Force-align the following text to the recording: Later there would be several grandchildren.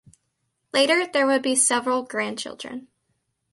Later 0.73 1.05
there 1.05 1.27
would 1.27 1.43
be 1.43 1.53
several 1.55 2.01
grandchildren. 2.01 2.87